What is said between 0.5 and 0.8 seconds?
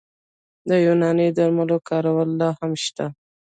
د